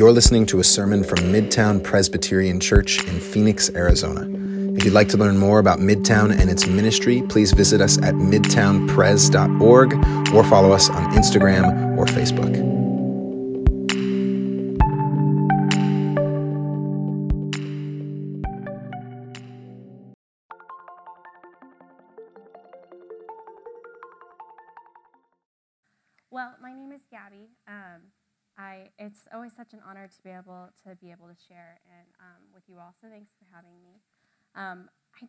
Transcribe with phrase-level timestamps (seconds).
[0.00, 4.22] You're listening to a sermon from Midtown Presbyterian Church in Phoenix, Arizona.
[4.74, 8.14] If you'd like to learn more about Midtown and its ministry, please visit us at
[8.14, 9.92] midtownpres.org
[10.34, 12.69] or follow us on Instagram or Facebook.
[29.70, 32.78] Such an honor to be able to be able to share and um, with you
[32.78, 32.94] all.
[33.00, 34.00] So thanks for having me.
[34.54, 34.88] Um,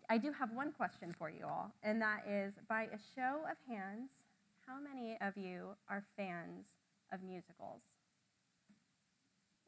[0.09, 3.41] I, I, do have one question for you all, and that is: by a show
[3.49, 4.09] of hands,
[4.65, 6.65] how many of you are fans
[7.13, 7.81] of musicals?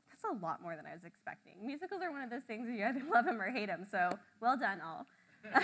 [0.09, 1.65] That's a lot more than I was expecting.
[1.65, 3.85] Musicals are one of those things you either love them or hate them.
[3.89, 5.05] So well done, all.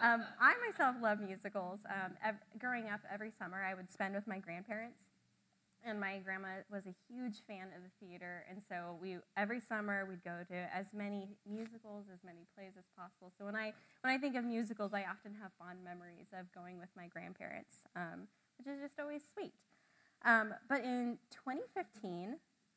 [0.00, 1.80] Um, I myself love musicals.
[1.90, 5.07] Um, ev- growing up, every summer I would spend with my grandparents
[5.84, 8.44] and my grandma was a huge fan of the theater.
[8.50, 12.84] And so we every summer we'd go to as many musicals as many plays as
[12.96, 13.32] possible.
[13.36, 16.78] So when i when i think of musicals i often have fond memories of going
[16.78, 19.52] with my grandparents um, which is just always sweet.
[20.24, 22.36] Um, but in 2015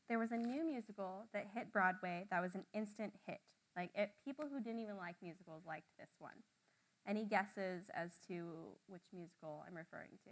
[0.09, 3.39] there was a new musical that hit broadway that was an instant hit.
[3.75, 6.43] Like it, people who didn't even like musicals liked this one.
[7.07, 10.31] Any guesses as to which musical i'm referring to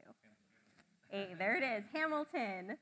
[1.11, 2.77] Hey, there it is, Hamilton.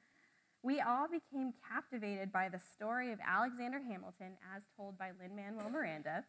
[0.61, 5.69] We all became captivated by the story of Alexander Hamilton as told by Lin Manuel
[5.69, 6.25] Miranda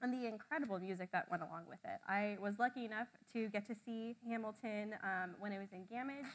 [0.00, 1.98] and the incredible music that went along with it.
[2.06, 6.30] I was lucky enough to get to see Hamilton um, when it was in Gammage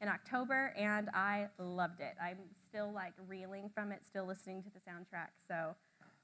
[0.00, 2.16] in October, and I loved it.
[2.20, 5.28] I'm still like reeling from it, still listening to the soundtrack.
[5.46, 5.76] So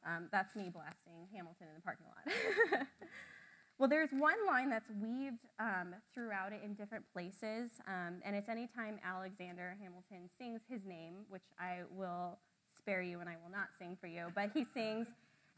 [0.04, 2.86] um, that's me blasting Hamilton in the parking lot.
[3.78, 8.48] Well, there's one line that's weaved um, throughout it in different places, um, and it's
[8.48, 12.38] anytime Alexander Hamilton sings his name, which I will
[12.74, 15.08] spare you and I will not sing for you, but he sings,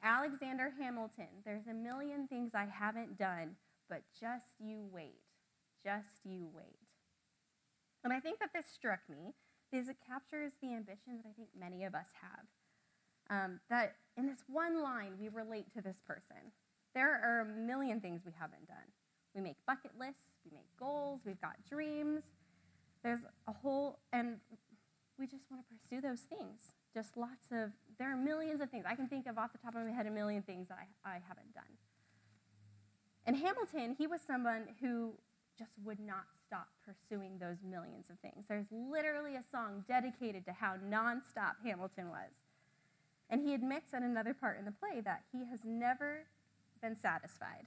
[0.02, 3.56] Alexander Hamilton, there's a million things I haven't done,
[3.88, 5.22] but just you wait.
[5.84, 6.78] Just you wait.
[8.02, 9.34] And I think that this struck me
[9.70, 12.46] because it captures the ambition that I think many of us have.
[13.30, 16.52] Um, that in this one line, we relate to this person.
[16.94, 18.76] There are a million things we haven't done.
[19.34, 22.22] We make bucket lists, we make goals, we've got dreams.
[23.02, 24.38] There's a whole, and
[25.18, 26.74] we just want to pursue those things.
[26.92, 28.84] Just lots of, there are millions of things.
[28.88, 31.08] I can think of off the top of my head a million things that I,
[31.08, 31.78] I haven't done.
[33.26, 35.12] And Hamilton, he was someone who
[35.58, 38.46] just would not stop pursuing those millions of things.
[38.48, 42.30] There's literally a song dedicated to how nonstop Hamilton was.
[43.28, 46.24] And he admits in another part in the play that he has never
[46.78, 47.66] been satisfied.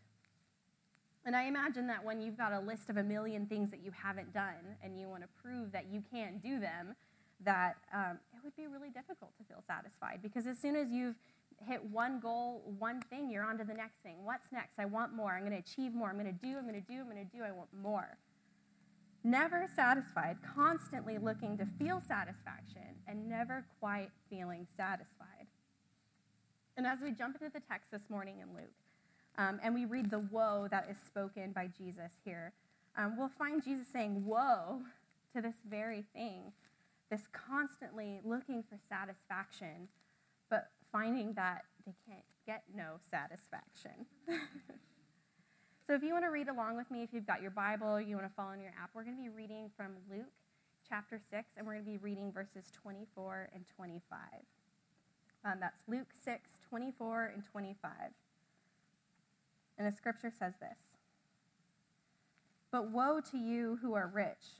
[1.25, 3.91] And I imagine that when you've got a list of a million things that you
[3.91, 6.95] haven't done and you want to prove that you can do them,
[7.43, 11.15] that um, it would be really difficult to feel satisfied because as soon as you've
[11.67, 14.23] hit one goal, one thing, you're on to the next thing.
[14.23, 14.79] What's next?
[14.79, 15.31] I want more.
[15.31, 16.09] I'm going to achieve more.
[16.09, 17.43] I'm going to do, I'm going to do, I'm going to do.
[17.43, 18.17] I want more.
[19.23, 25.47] Never satisfied, constantly looking to feel satisfaction and never quite feeling satisfied.
[26.75, 28.73] And as we jump into the text this morning in Luke,
[29.37, 32.53] um, and we read the woe that is spoken by Jesus here,
[32.97, 34.81] um, we'll find Jesus saying woe
[35.33, 36.51] to this very thing,
[37.09, 39.87] this constantly looking for satisfaction,
[40.49, 44.05] but finding that they can't get no satisfaction.
[45.87, 48.15] so if you want to read along with me, if you've got your Bible, you
[48.15, 50.25] want to follow in your app, we're going to be reading from Luke
[50.87, 54.17] chapter 6, and we're going to be reading verses 24 and 25.
[55.45, 57.91] Um, that's Luke 6, 24 and 25.
[59.81, 60.77] And the scripture says this
[62.71, 64.59] But woe to you who are rich,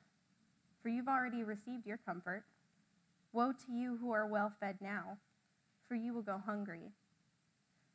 [0.81, 2.43] for you've already received your comfort.
[3.31, 5.19] Woe to you who are well fed now,
[5.87, 6.89] for you will go hungry.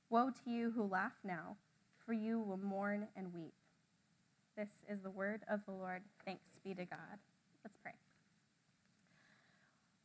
[0.09, 1.56] Woe to you who laugh now,
[2.06, 3.54] for you will mourn and weep.
[4.56, 6.03] This is the word of the Lord.
[6.25, 7.19] Thanks be to God.
[7.64, 7.94] Let's pray.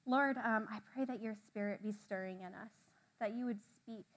[0.08, 2.72] Lord, um, I pray that your spirit be stirring in us,
[3.20, 4.08] that you would speak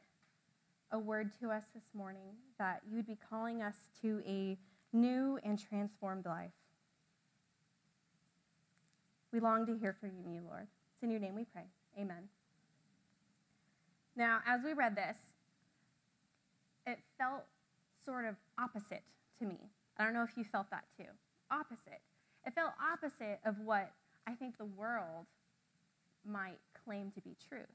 [0.94, 4.56] a word to us this morning that you would be calling us to a
[4.92, 6.52] new and transformed life.
[9.32, 10.68] We long to hear from you, Lord.
[10.94, 11.64] It's in your name we pray.
[11.98, 12.28] Amen.
[14.14, 15.16] Now, as we read this,
[16.86, 17.42] it felt
[18.04, 19.02] sort of opposite
[19.40, 19.58] to me.
[19.98, 21.10] I don't know if you felt that too.
[21.50, 22.02] Opposite.
[22.46, 23.90] It felt opposite of what
[24.28, 25.26] I think the world
[26.24, 27.66] might claim to be truth.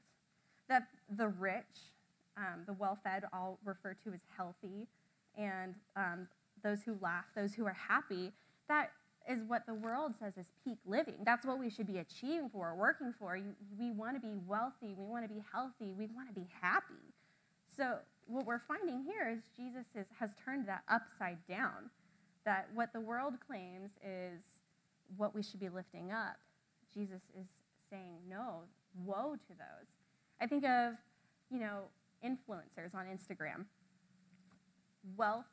[0.70, 0.84] That
[1.14, 1.92] the rich
[2.40, 4.88] um, the well fed I'll refer to as healthy,
[5.36, 6.26] and um,
[6.62, 8.32] those who laugh, those who are happy,
[8.68, 8.90] that
[9.28, 11.16] is what the world says is peak living.
[11.24, 13.38] That's what we should be achieving for, working for.
[13.78, 16.94] We want to be wealthy, we want to be healthy, we want to be happy.
[17.76, 21.90] So, what we're finding here is Jesus is, has turned that upside down.
[22.44, 24.40] That what the world claims is
[25.16, 26.36] what we should be lifting up,
[26.94, 27.46] Jesus is
[27.90, 28.62] saying, no,
[29.04, 29.88] woe to those.
[30.40, 30.94] I think of,
[31.50, 31.82] you know,
[32.24, 33.66] influencers on Instagram.
[35.16, 35.46] Wealth,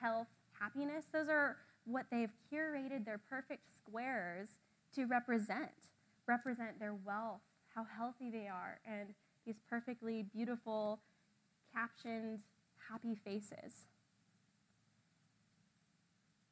[0.00, 0.28] health,
[0.58, 4.48] happiness, those are what they've curated their perfect squares
[4.94, 5.88] to represent.
[6.26, 7.40] Represent their wealth,
[7.74, 9.14] how healthy they are, and
[9.44, 11.00] these perfectly beautiful,
[11.74, 12.40] captioned,
[12.88, 13.86] happy faces.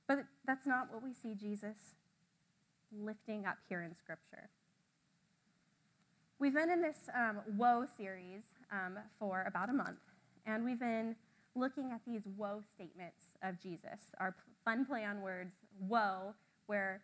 [0.09, 1.95] But that's not what we see Jesus
[2.93, 4.51] lifting up here in Scripture.
[6.41, 9.99] We've been in this um, woe series um, for about a month,
[10.47, 11.17] and we've been
[11.55, 14.35] looking at these woe statements of Jesus, our
[14.65, 16.35] fun play on words, woe,
[16.67, 17.03] where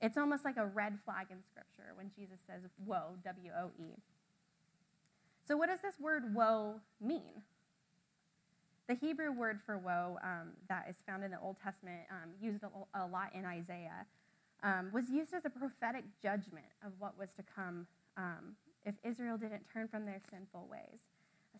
[0.00, 3.94] it's almost like a red flag in Scripture when Jesus says woe, W O E.
[5.46, 7.42] So, what does this word woe mean?
[8.88, 12.62] The Hebrew word for woe um, that is found in the Old Testament, um, used
[12.62, 14.06] a, lot in Isaiah,
[14.62, 17.86] um, was used as a prophetic judgment of what was to come
[18.16, 18.54] um,
[18.86, 21.00] if Israel didn't turn from their sinful ways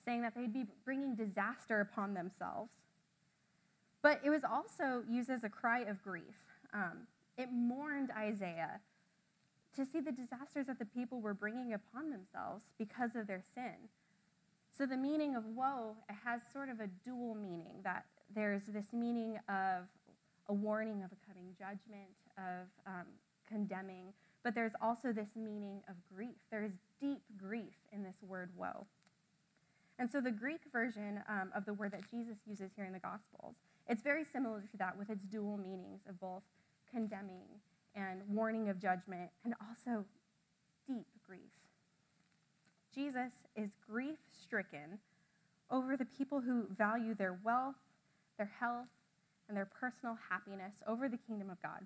[0.07, 2.71] saying that they'd be bringing disaster upon themselves.
[4.03, 6.37] But it was also used as a cry of grief.
[6.73, 8.81] Um, it mourned Isaiah
[9.75, 13.91] to see the disasters that the people were bringing upon themselves because of their sin.
[14.73, 19.39] So the meaning of woe has sort of a dual meaning that there's this meaning
[19.49, 19.85] of
[20.49, 23.07] a warning of a coming judgment, of um,
[23.49, 24.13] condemning,
[24.47, 26.37] but there's also this meaning of grief.
[26.53, 28.87] There is deep grief in this word woe.
[29.99, 33.01] And so the Greek version um, of the word that Jesus uses here in the
[33.01, 33.57] Gospels,
[33.89, 36.45] it's very similar to that with its dual meanings of both
[36.89, 37.49] condemning
[37.97, 40.05] and warning of judgment and also
[40.87, 41.41] deep grief.
[42.95, 45.01] Jesus is grief stricken
[45.73, 47.75] over the people who value their wealth,
[48.39, 48.87] their health,
[49.49, 51.85] and their personal happiness over the kingdom of God.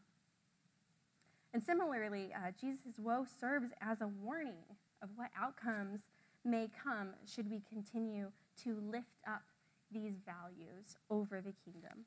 [1.53, 4.65] And similarly, uh, Jesus' woe serves as a warning
[5.03, 6.01] of what outcomes
[6.45, 8.31] may come should we continue
[8.65, 9.43] to lift up
[9.91, 12.05] these values over the kingdom.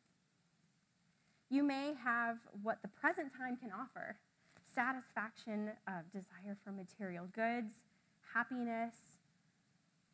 [1.50, 4.16] You may have what the present time can offer
[4.74, 7.74] satisfaction of desire for material goods,
[8.34, 8.96] happiness,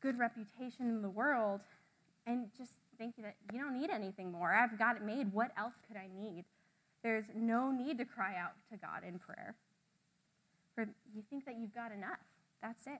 [0.01, 1.61] good reputation in the world,
[2.25, 4.53] and just think that you don't need anything more.
[4.53, 5.31] I've got it made.
[5.31, 6.43] What else could I need?
[7.03, 9.55] There's no need to cry out to God in prayer.
[10.75, 12.19] For you think that you've got enough.
[12.61, 12.99] That's it.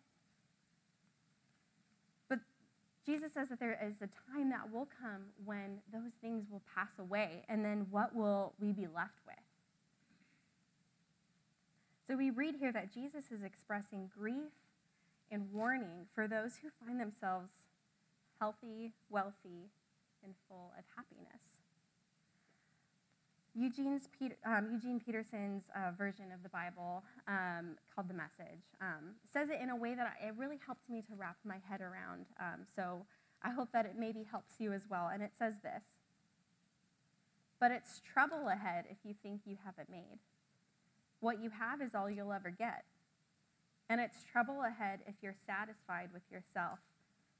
[2.29, 2.39] But
[3.05, 6.97] Jesus says that there is a time that will come when those things will pass
[6.97, 9.35] away, and then what will we be left with?
[12.07, 14.51] So we read here that Jesus is expressing grief
[15.29, 17.49] and warning for those who find themselves
[18.39, 19.69] healthy, wealthy,
[20.23, 21.48] and full of happiness.
[23.59, 24.07] Eugene's
[24.45, 29.59] um, Eugene Peterson's uh, version of the Bible, um, called The Message, um, says it
[29.61, 32.27] in a way that I, it really helps me to wrap my head around.
[32.39, 33.05] Um, so
[33.43, 35.09] I hope that it maybe helps you as well.
[35.13, 35.83] And it says this
[37.59, 40.19] But it's trouble ahead if you think you have it made.
[41.19, 42.85] What you have is all you'll ever get.
[43.89, 46.79] And it's trouble ahead if you're satisfied with yourself.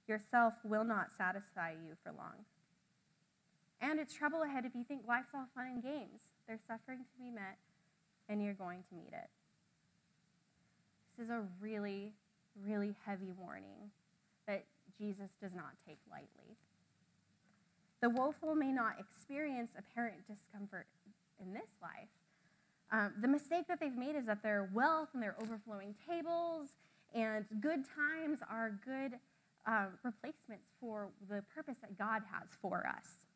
[0.05, 2.45] Yourself will not satisfy you for long.
[3.81, 6.21] And it's trouble ahead if you think life's all fun and games.
[6.47, 7.57] There's suffering to be met,
[8.27, 9.29] and you're going to meet it.
[11.17, 12.13] This is a really,
[12.65, 13.91] really heavy warning
[14.47, 14.65] that
[14.97, 16.57] Jesus does not take lightly.
[18.01, 20.87] The woeful may not experience apparent discomfort
[21.41, 22.09] in this life.
[22.91, 26.69] Um, the mistake that they've made is that their wealth and their overflowing tables
[27.13, 29.19] and good times are good
[29.65, 33.28] uh, replacements for the purpose that God has for us.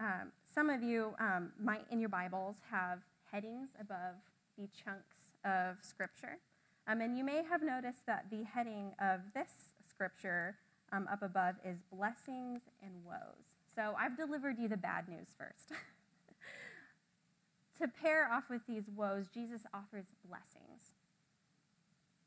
[0.00, 3.00] Um, some of you um, might, in your Bibles, have
[3.32, 4.14] headings above
[4.56, 6.38] the chunks of Scripture.
[6.86, 10.56] Um, and you may have noticed that the heading of this Scripture
[10.92, 13.56] um, up above is blessings and woes.
[13.74, 15.70] So I've delivered you the bad news first.
[17.80, 20.94] to pair off with these woes, Jesus offers blessings.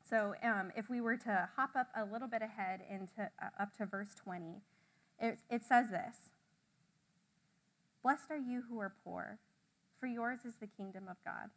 [0.08, 3.74] So um, if we were to hop up a little bit ahead into uh, up
[3.78, 4.60] to verse 20,
[5.18, 6.31] it, it says this
[8.02, 9.38] Blessed are you who are poor,
[10.00, 11.50] for yours is the kingdom of God.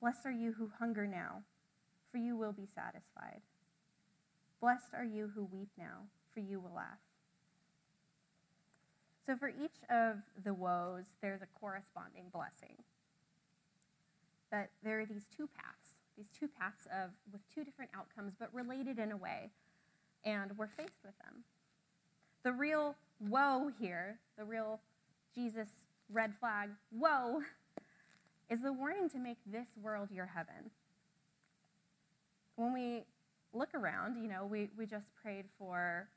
[0.00, 1.42] Blessed are you who hunger now,
[2.12, 3.40] for you will be satisfied.
[4.60, 7.00] Blessed are you who weep now, for you will laugh.
[9.26, 12.76] So for each of the woes, there's a corresponding blessing.
[14.50, 18.54] But there are these two paths, these two paths of with two different outcomes, but
[18.54, 19.50] related in a way,
[20.24, 21.42] and we're faced with them.
[22.44, 24.80] The real woe here, the real
[25.34, 25.68] Jesus
[26.12, 27.40] red flag, whoa,
[28.50, 30.70] is the warning to make this world your heaven.
[32.56, 33.04] When we
[33.52, 36.08] look around, you know, we, we just prayed for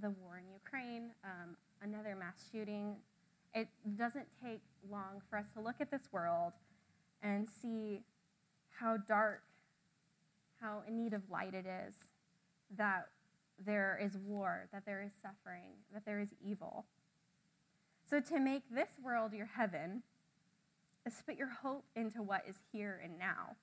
[0.00, 2.96] the war in Ukraine, um, another mass shooting.
[3.54, 4.60] It doesn't take
[4.90, 6.52] long for us to look at this world
[7.22, 8.02] and see
[8.70, 9.42] how dark,
[10.60, 11.94] how in need of light it is,
[12.76, 13.08] that
[13.64, 16.84] there is war, that there is suffering, that there is evil.
[18.08, 20.02] So, to make this world your heaven
[21.06, 23.56] is to put your hope into what is here and now,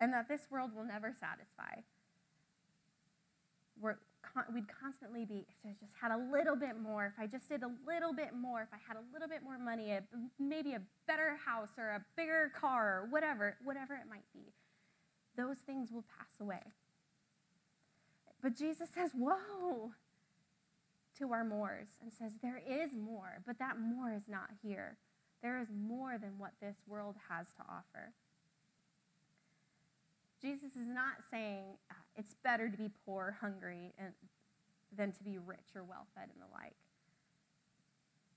[0.00, 1.82] and that this world will never satisfy.
[3.78, 3.96] We're,
[4.54, 7.62] we'd constantly be, if I just had a little bit more, if I just did
[7.62, 10.02] a little bit more, if I had a little bit more money, a,
[10.38, 14.54] maybe a better house or a bigger car or whatever, whatever it might be,
[15.36, 16.72] those things will pass away.
[18.42, 19.92] But Jesus says, Whoa,
[21.18, 24.96] to our mores and says, There is more, but that more is not here.
[25.42, 28.12] There is more than what this world has to offer.
[30.40, 34.12] Jesus is not saying uh, it's better to be poor, hungry, and,
[34.96, 36.76] than to be rich or well fed and the like.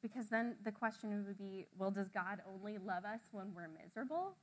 [0.02, 4.36] Because then the question would be well, does God only love us when we're miserable?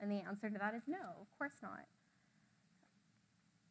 [0.00, 1.84] And the answer to that is no, of course not.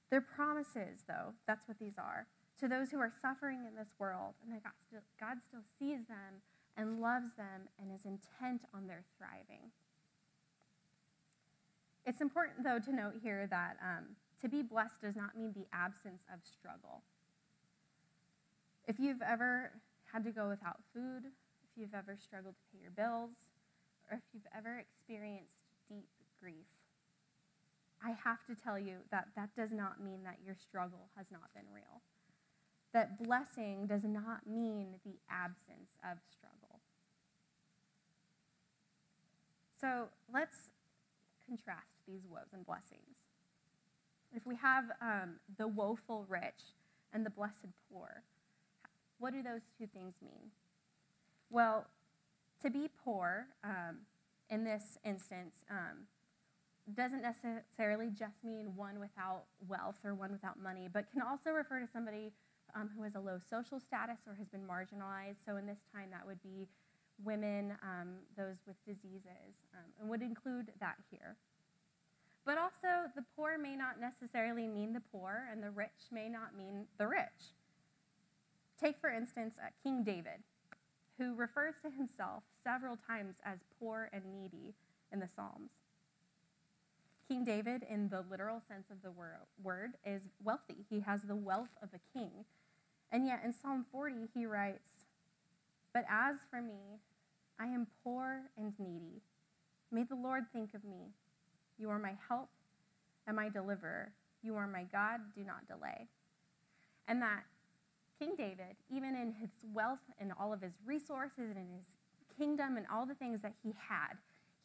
[0.10, 1.34] They're promises, though.
[1.46, 2.25] That's what these are.
[2.60, 6.08] To those who are suffering in this world, and that God still, God still sees
[6.08, 6.44] them
[6.75, 9.72] and loves them and is intent on their thriving.
[12.06, 15.68] It's important, though, to note here that um, to be blessed does not mean the
[15.72, 17.04] absence of struggle.
[18.88, 19.72] If you've ever
[20.12, 21.24] had to go without food,
[21.63, 23.38] if you've ever struggled to pay your bills,
[24.10, 26.10] or if you've ever experienced deep
[26.42, 26.68] grief,
[28.04, 31.54] I have to tell you that that does not mean that your struggle has not
[31.54, 32.01] been real.
[32.93, 36.79] That blessing does not mean the absence of struggle.
[39.79, 40.72] So let's
[41.48, 43.25] contrast these woes and blessings.
[44.34, 46.74] If we have um, the woeful rich
[47.13, 48.24] and the blessed poor,
[49.19, 50.51] what do those two things mean?
[51.50, 51.88] Well,
[52.62, 54.00] to be poor um,
[54.50, 56.08] in this instance um,
[56.93, 61.79] doesn't necessarily just mean one without wealth or one without money, but can also refer
[61.79, 62.31] to somebody
[62.75, 65.45] um, who has a low social status or has been marginalized.
[65.45, 66.67] So in this time, that would be
[67.23, 71.35] women, um, those with diseases, um, and would include that here.
[72.45, 76.55] But also, the poor may not necessarily mean the poor, and the rich may not
[76.57, 77.53] mean the rich.
[78.81, 80.43] Take, for instance, uh, King David,
[81.17, 84.73] who refers to himself several times as poor and needy
[85.11, 85.71] in the Psalms.
[87.27, 90.85] King David, in the literal sense of the word, is wealthy.
[90.89, 92.45] He has the wealth of a king.
[93.12, 94.88] And yet in Psalm 40, he writes,
[95.94, 97.00] But as for me,
[97.60, 99.22] I am poor and needy.
[99.92, 101.13] May the Lord think of me.
[101.78, 102.50] You are my help
[103.25, 104.13] and my deliverer.
[104.44, 105.20] You are my God.
[105.36, 106.08] Do not delay.
[107.08, 107.44] And that
[108.20, 111.88] King David, even in his wealth and all of his resources and in his
[112.38, 114.18] kingdom and all the things that he had,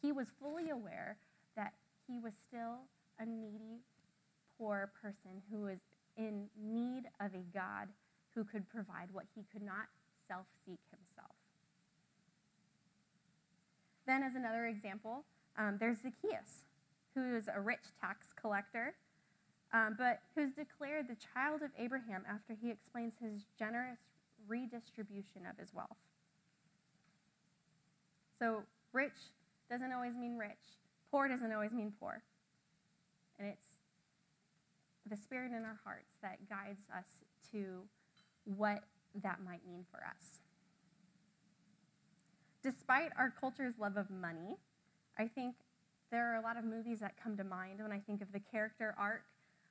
[0.02, 1.16] he was fully aware
[1.56, 1.72] that
[2.06, 2.80] he was still
[3.18, 3.80] a needy,
[4.58, 5.78] poor person who was
[6.16, 7.88] in need of a God
[8.34, 9.86] who could provide what he could not
[10.28, 11.36] self seek himself.
[14.06, 15.24] Then, as another example,
[15.56, 16.64] um, there's Zacchaeus,
[17.14, 18.94] who is a rich tax collector,
[19.72, 23.98] um, but who's declared the child of Abraham after he explains his generous
[24.46, 25.96] redistribution of his wealth.
[28.38, 28.62] So,
[28.92, 29.32] rich
[29.70, 30.76] doesn't always mean rich,
[31.10, 32.22] poor doesn't always mean poor.
[33.38, 33.78] And it's
[35.08, 37.06] the spirit in our hearts that guides us
[37.52, 37.82] to
[38.44, 38.84] what
[39.22, 40.40] that might mean for us.
[42.62, 44.56] Despite our culture's love of money,
[45.18, 45.54] I think
[46.10, 48.40] there are a lot of movies that come to mind when I think of the
[48.40, 49.24] character arc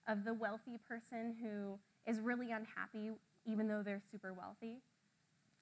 [0.07, 3.11] of the wealthy person who is really unhappy
[3.45, 4.79] even though they're super wealthy.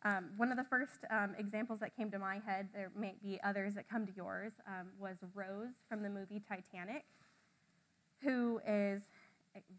[0.04, 3.40] Um, one of the first um, examples that came to my head, there may be
[3.44, 7.06] others that come to yours, um, was Rose from the movie Titanic,
[8.22, 9.04] who is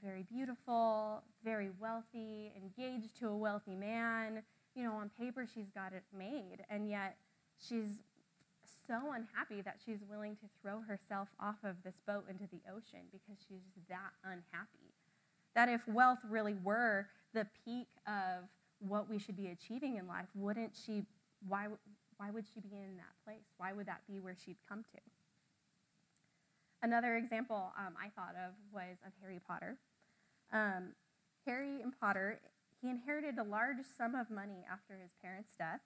[0.03, 4.43] very beautiful, very wealthy, engaged to a wealthy man.
[4.75, 7.17] You know, on paper, she's got it made, and yet
[7.59, 8.01] she's
[8.87, 13.07] so unhappy that she's willing to throw herself off of this boat into the ocean
[13.13, 14.95] because she's that unhappy.
[15.55, 18.49] That if wealth really were the peak of
[18.81, 21.05] what we should be achieving in life, wouldn't she,
[21.47, 21.69] why,
[22.17, 23.45] why would she be in that place?
[23.59, 25.01] Why would that be where she'd come to?
[26.83, 29.77] Another example um, I thought of was of Harry Potter.
[30.53, 30.95] Um,
[31.47, 32.41] Harry and Potter,
[32.81, 35.81] he inherited a large sum of money after his parents' death,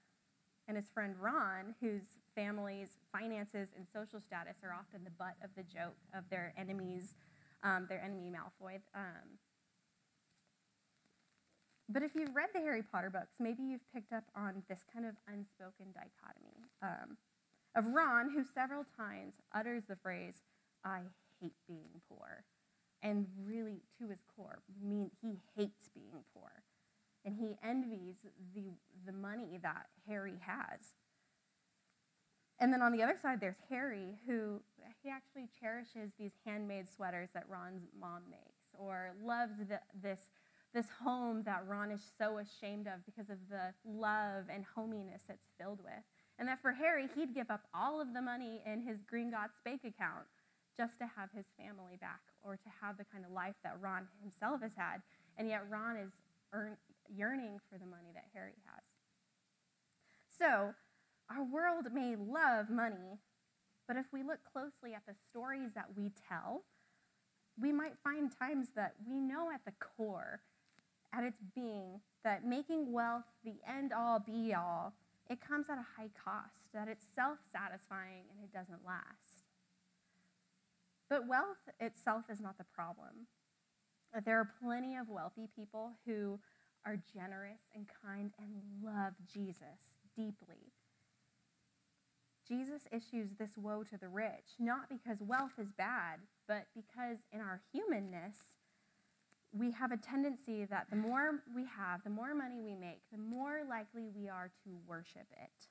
[0.67, 5.51] and his friend Ron, whose family's finances and social status are often the butt of
[5.55, 7.15] the joke of their enemies,
[7.63, 8.77] um, their enemy Malfoy.
[8.95, 9.39] Um,
[11.89, 15.07] but if you've read the Harry Potter books, maybe you've picked up on this kind
[15.07, 17.17] of unspoken dichotomy um,
[17.77, 20.41] of Ron, who several times utters the phrase,
[20.85, 21.01] I
[21.41, 22.45] hate being poor.
[23.03, 26.51] And really, to his core, mean he hates being poor.
[27.25, 28.73] And he envies the,
[29.05, 30.95] the money that Harry has.
[32.59, 34.61] And then on the other side, there's Harry, who
[35.03, 40.31] he actually cherishes these handmade sweaters that Ron's mom makes, or loves the, this
[40.75, 45.49] this home that Ron is so ashamed of because of the love and hominess it's
[45.59, 46.05] filled with.
[46.39, 49.83] And that for Harry, he'd give up all of the money in his Gringotts bank
[49.87, 50.27] account
[50.77, 54.07] just to have his family back or to have the kind of life that Ron
[54.21, 55.03] himself has had.
[55.39, 56.13] And yet Ron is
[56.53, 56.77] earn,
[57.09, 58.83] yearning for the money that Harry has.
[60.39, 60.75] So,
[61.31, 63.19] our world may love money,
[63.89, 66.63] but if we look closely at the stories that we tell,
[67.61, 70.41] we might find times that we know at the core
[71.13, 74.93] at its being that making wealth the end all be all,
[75.29, 79.26] it comes at a high cost, that it's self satisfying and it doesn't last.
[81.09, 83.29] But wealth itself is not the problem.
[84.17, 86.39] Uh, there are plenty of wealthy people who
[86.85, 90.73] are generous and kind and love Jesus deeply.
[92.47, 97.41] Jesus issues this woe to the rich, not because wealth is bad, but because in
[97.41, 98.37] our humanness,
[99.53, 103.19] we have a tendency that the more we have, the more money we make, the
[103.19, 105.67] more likely we are to worship it.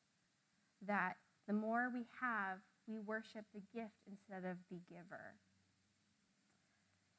[0.86, 1.16] That
[1.48, 5.36] the more we have, we worship the gift instead of the giver.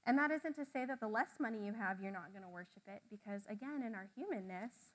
[0.06, 2.48] And that isn't to say that the less money you have, you're not going to
[2.48, 4.94] worship it, because again, in our humanness,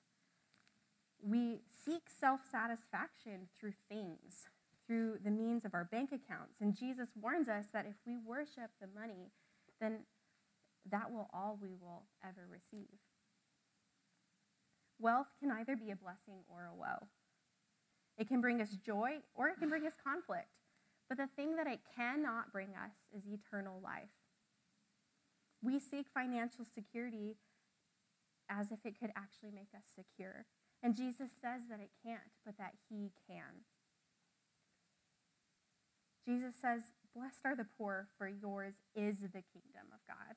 [1.22, 4.48] we seek self satisfaction through things,
[4.86, 6.60] through the means of our bank accounts.
[6.60, 9.30] And Jesus warns us that if we worship the money,
[9.80, 10.00] then
[10.90, 12.98] that will all we will ever receive.
[14.98, 17.08] Wealth can either be a blessing or a woe.
[18.16, 20.48] It can bring us joy or it can bring us conflict.
[21.12, 24.16] But the thing that it cannot bring us is eternal life.
[25.60, 27.36] We seek financial security
[28.48, 30.46] as if it could actually make us secure.
[30.82, 33.68] And Jesus says that it can't, but that He can.
[36.26, 36.80] Jesus says,
[37.14, 40.36] Blessed are the poor, for yours is the kingdom of God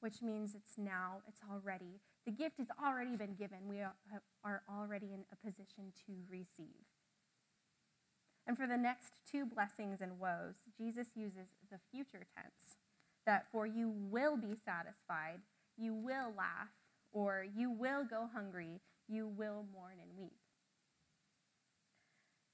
[0.00, 3.66] which means it's now, it's already, the gift has already been given.
[3.66, 6.86] We are already in a position to receive.
[8.48, 12.76] And for the next two blessings and woes, Jesus uses the future tense
[13.26, 15.40] that for you will be satisfied,
[15.76, 16.72] you will laugh,
[17.12, 20.38] or you will go hungry, you will mourn and weep.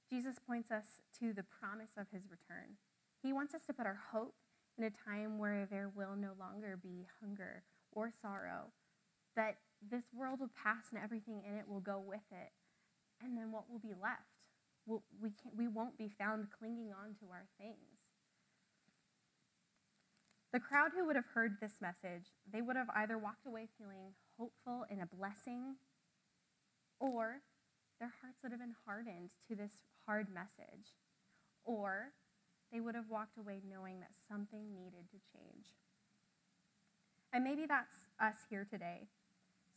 [0.09, 2.75] Jesus points us to the promise of his return.
[3.23, 4.35] He wants us to put our hope
[4.77, 8.73] in a time where there will no longer be hunger or sorrow,
[9.37, 12.51] that this world will pass and everything in it will go with it.
[13.23, 14.34] And then what will be left?
[14.85, 17.95] We'll, we, we won't be found clinging on to our things.
[20.53, 24.13] The crowd who would have heard this message, they would have either walked away feeling
[24.39, 25.75] hopeful and a blessing,
[26.99, 27.41] or
[27.99, 30.95] their hearts would have been hardened to this hard message,
[31.65, 32.13] or
[32.71, 35.65] they would have walked away knowing that something needed to change.
[37.33, 39.07] And maybe that's us here today.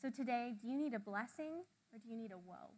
[0.00, 2.74] So, today, do you need a blessing or do you need a woe?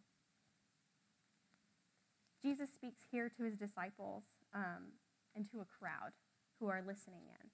[2.42, 4.24] Jesus speaks here to his disciples
[4.54, 4.92] um,
[5.36, 6.12] and to a crowd
[6.58, 7.50] who are listening in.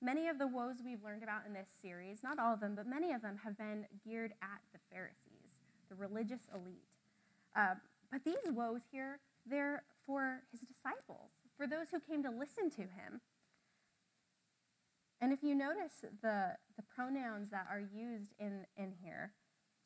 [0.00, 2.86] Many of the woes we've learned about in this series, not all of them, but
[2.86, 5.56] many of them have been geared at the Pharisees,
[5.88, 6.84] the religious elite.
[7.56, 7.74] Uh,
[8.12, 12.82] but these woes here, they're for his disciples, for those who came to listen to
[12.82, 13.20] him.
[15.20, 19.32] And if you notice the, the pronouns that are used in, in here,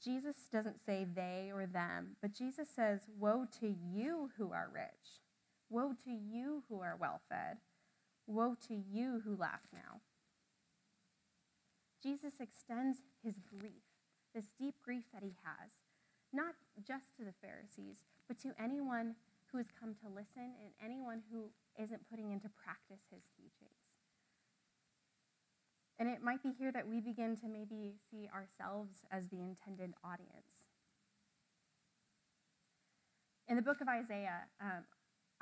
[0.02, 5.20] Jesus doesn't say they or them, but Jesus says, Woe to you who are rich.
[5.68, 7.58] Woe to you who are well fed.
[8.26, 10.00] Woe to you who laugh now.
[12.02, 13.84] Jesus extends his grief,
[14.34, 15.72] this deep grief that he has,
[16.32, 16.54] not
[16.86, 19.16] just to the Pharisees, but to anyone
[19.52, 21.50] who has come to listen and anyone who
[21.82, 23.79] isn't putting into practice his teachings.
[26.00, 29.92] And it might be here that we begin to maybe see ourselves as the intended
[30.02, 30.64] audience.
[33.46, 34.84] In the book of Isaiah, um,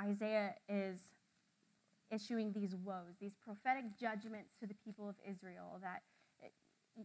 [0.03, 0.99] Isaiah is
[2.11, 6.03] issuing these woes, these prophetic judgments to the people of Israel that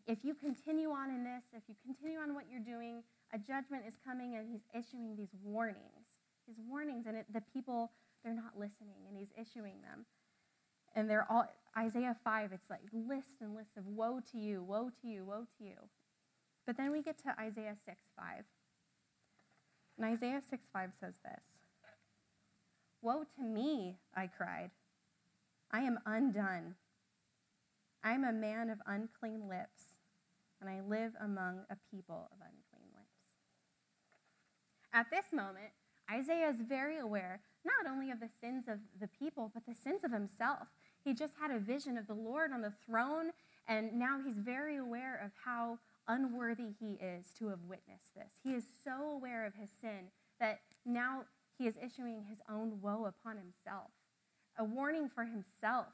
[0.07, 3.83] if you continue on in this, if you continue on what you're doing, a judgment
[3.87, 6.17] is coming and he's issuing these warnings.
[6.47, 7.91] These warnings, and it, the people,
[8.23, 10.05] they're not listening, and he's issuing them.
[10.95, 11.45] And they're all,
[11.77, 15.45] Isaiah 5, it's like lists and lists of woe to you, woe to you, woe
[15.57, 15.89] to you.
[16.65, 18.43] But then we get to Isaiah 6, 5.
[19.97, 21.43] And Isaiah 6, 5 says this
[23.01, 24.71] Woe to me, I cried.
[25.71, 26.75] I am undone.
[28.03, 29.95] I am a man of unclean lips,
[30.61, 33.07] and I live among a people of unclean lips.
[34.93, 35.71] At this moment,
[36.11, 40.03] Isaiah is very aware not only of the sins of the people, but the sins
[40.03, 40.67] of himself.
[41.03, 43.31] He just had a vision of the Lord on the throne,
[43.67, 48.33] and now he's very aware of how unworthy he is to have witnessed this.
[48.43, 51.25] He is so aware of his sin that now
[51.57, 53.91] he is issuing his own woe upon himself,
[54.57, 55.93] a warning for himself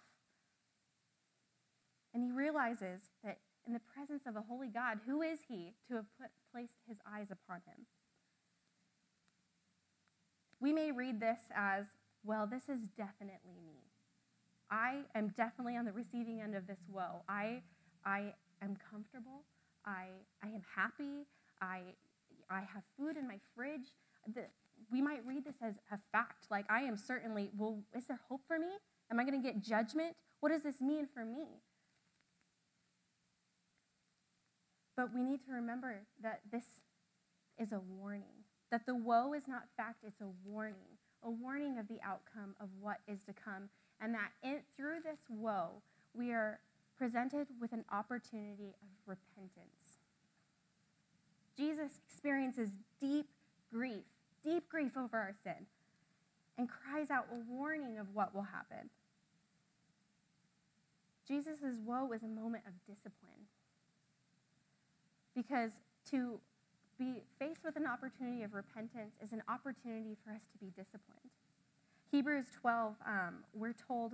[2.14, 5.96] and he realizes that in the presence of a holy God, who is he to
[5.96, 7.86] have put, placed his eyes upon him?
[10.60, 11.86] We may read this as,
[12.24, 13.89] well, this is definitely me.
[14.72, 17.24] I am definitely on the receiving end of this woe.
[17.28, 17.62] I,
[18.06, 19.44] I am comfortable.
[19.86, 20.06] I,
[20.44, 21.26] I am happy.
[21.62, 21.82] I,
[22.50, 23.94] I have food in my fridge.
[24.34, 24.46] The,
[24.92, 26.46] we might read this as a fact.
[26.52, 28.70] Like, I am certainly, well, is there hope for me?
[29.12, 30.16] Am I going to get judgment?
[30.40, 31.46] What does this mean for me?
[34.96, 36.66] But we need to remember that this
[37.58, 41.88] is a warning, that the woe is not fact, it's a warning, a warning of
[41.88, 43.70] the outcome of what is to come,
[44.02, 45.82] and that in, through this woe,
[46.14, 46.60] we are
[46.98, 49.98] presented with an opportunity of repentance.
[51.58, 53.28] Jesus experiences deep
[53.72, 54.04] grief,
[54.44, 55.66] deep grief over our sin,
[56.58, 58.90] and cries out a warning of what will happen.
[61.28, 63.48] Jesus' woe is a moment of discipline.
[65.36, 65.72] Because
[66.12, 66.40] to
[67.00, 71.32] be faced with an opportunity of repentance is an opportunity for us to be disciplined.
[72.12, 74.14] Hebrews 12, um, we're told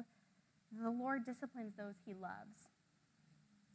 [0.71, 2.69] the Lord disciplines those he loves.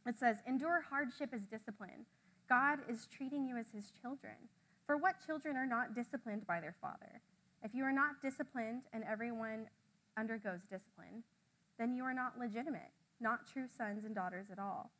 [0.07, 2.05] It says, Endure hardship as discipline.
[2.47, 4.35] God is treating you as his children.
[4.87, 7.21] For what children are not disciplined by their father?
[7.63, 9.67] If you are not disciplined and everyone
[10.17, 11.23] undergoes discipline,
[11.77, 14.91] then you are not legitimate, not true sons and daughters at all.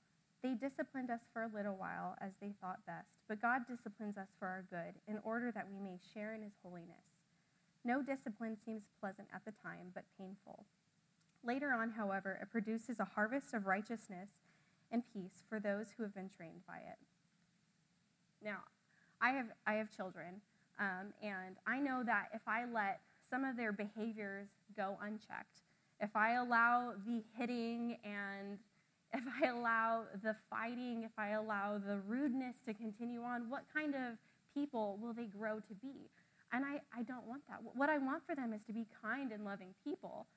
[0.43, 4.30] They disciplined us for a little while as they thought best, but God disciplines us
[4.39, 7.06] for our good, in order that we may share in his holiness.
[7.84, 10.65] No discipline seems pleasant at the time, but painful.
[11.43, 14.30] Later on, however, it produces a harvest of righteousness
[14.91, 16.97] and peace for those who have been trained by it.
[18.43, 18.60] Now,
[19.21, 20.41] I have, I have children,
[20.80, 25.62] um, and I know that if I let some of their behaviors go unchecked,
[25.99, 28.58] if I allow the hitting and
[29.13, 33.93] if I allow the fighting, if I allow the rudeness to continue on, what kind
[33.93, 34.17] of
[34.54, 36.10] people will they grow to be?
[36.54, 37.60] And I, I don't want that.
[37.76, 40.28] What I want for them is to be kind and loving people.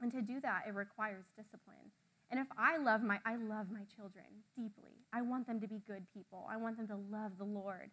[0.00, 1.90] And to do that, it requires discipline.
[2.30, 4.24] And if I love my, I love my children
[4.56, 5.04] deeply.
[5.12, 6.48] I want them to be good people.
[6.50, 7.90] I want them to love the Lord.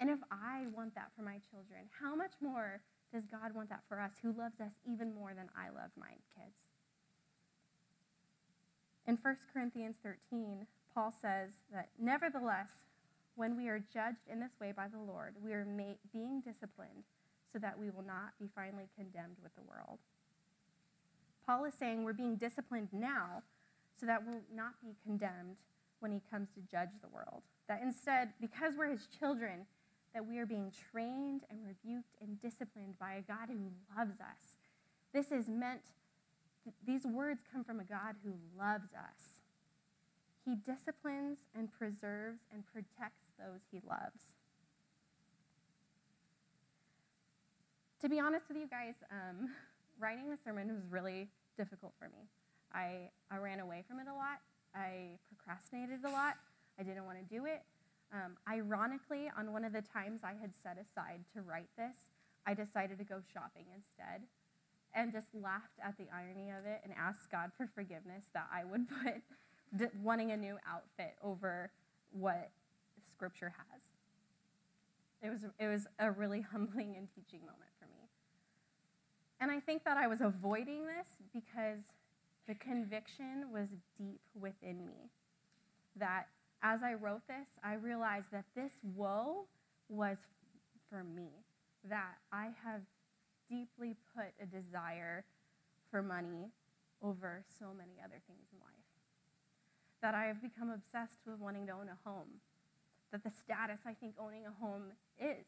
[0.00, 2.80] And if I want that for my children, how much more
[3.12, 6.14] does God want that for us who loves us even more than I love my
[6.34, 6.67] kids?
[9.08, 12.68] In 1 Corinthians 13, Paul says that, Nevertheless,
[13.36, 15.66] when we are judged in this way by the Lord, we are
[16.12, 17.04] being disciplined
[17.50, 19.98] so that we will not be finally condemned with the world.
[21.46, 23.42] Paul is saying we're being disciplined now
[23.98, 25.56] so that we'll not be condemned
[26.00, 27.40] when he comes to judge the world.
[27.66, 29.64] That instead, because we're his children,
[30.12, 34.56] that we are being trained and rebuked and disciplined by a God who loves us.
[35.14, 35.80] This is meant
[36.86, 39.40] these words come from a God who loves us.
[40.44, 44.34] He disciplines and preserves and protects those he loves.
[48.00, 49.50] To be honest with you guys, um,
[49.98, 52.28] writing the sermon was really difficult for me.
[52.72, 54.40] I, I ran away from it a lot.
[54.74, 56.36] I procrastinated a lot.
[56.78, 57.62] I didn't want to do it.
[58.12, 61.96] Um, ironically, on one of the times I had set aside to write this,
[62.46, 64.22] I decided to go shopping instead
[64.94, 68.64] and just laughed at the irony of it and asked God for forgiveness that I
[68.64, 69.22] would put
[70.02, 71.70] wanting a new outfit over
[72.12, 72.50] what
[73.10, 73.82] Scripture has.
[75.22, 78.08] It was, it was a really humbling and teaching moment for me.
[79.40, 81.82] And I think that I was avoiding this because
[82.46, 85.10] the conviction was deep within me
[85.96, 86.28] that
[86.62, 89.46] as I wrote this, I realized that this woe
[89.88, 90.18] was
[90.90, 91.28] for me,
[91.88, 92.82] that I have
[93.48, 95.24] deeply put a desire
[95.90, 96.50] for money
[97.02, 98.74] over so many other things in life.
[100.02, 102.40] That I have become obsessed with wanting to own a home.
[103.12, 105.46] That the status I think owning a home is.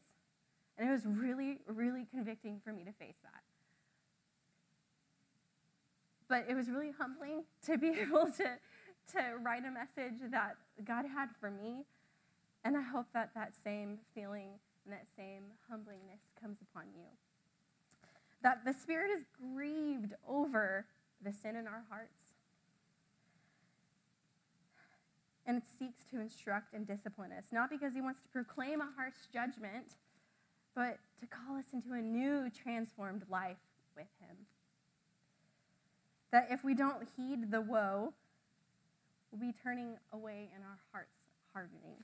[0.77, 3.43] And it was really, really convicting for me to face that.
[6.27, 8.57] But it was really humbling to be able to,
[9.13, 11.85] to write a message that God had for me.
[12.63, 17.05] And I hope that that same feeling and that same humblingness comes upon you.
[18.43, 20.85] That the Spirit is grieved over
[21.23, 22.33] the sin in our hearts.
[25.45, 28.89] And it seeks to instruct and discipline us, not because He wants to proclaim a
[28.95, 29.93] harsh judgment,
[30.75, 33.57] but to call us into a new, transformed life
[33.95, 34.37] with Him.
[36.31, 38.13] That if we don't heed the woe,
[39.31, 41.17] we'll be turning away and our hearts
[41.53, 41.97] hardening.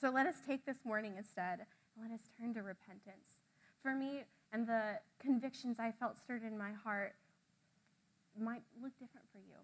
[0.00, 1.60] So let us take this morning instead
[1.94, 3.40] and let us turn to repentance.
[3.82, 7.14] For me, and the convictions I felt stirred in my heart
[8.38, 9.56] might look different for you.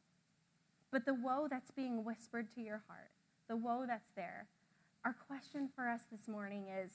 [0.90, 3.10] But the woe that's being whispered to your heart,
[3.48, 4.46] the woe that's there,
[5.04, 6.92] our question for us this morning is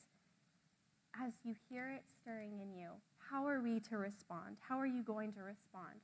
[1.13, 2.89] as you hear it stirring in you,
[3.29, 4.57] how are we to respond?
[4.67, 6.01] How are you going to respond?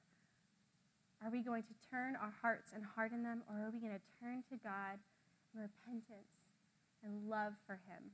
[1.23, 4.19] Are we going to turn our hearts and harden them, or are we going to
[4.19, 4.99] turn to God
[5.53, 6.29] in repentance
[7.03, 8.11] and love for Him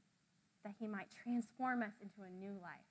[0.64, 2.91] that He might transform us into a new life?